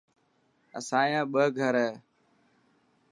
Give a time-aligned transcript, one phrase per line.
[0.77, 1.91] اسايا ٻه گھر هي.